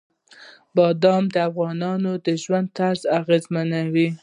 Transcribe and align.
بادام 0.75 1.23
د 1.33 1.35
افغانانو 1.49 2.11
د 2.25 2.27
ژوند 2.43 2.67
طرز 2.77 3.01
اغېزمنوي. 3.19 4.07